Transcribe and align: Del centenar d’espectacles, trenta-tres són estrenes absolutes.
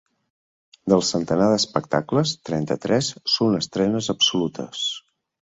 Del 0.93 1.03
centenar 1.09 1.49
d’espectacles, 1.51 2.33
trenta-tres 2.49 3.13
són 3.35 3.59
estrenes 3.61 4.11
absolutes. 4.19 4.85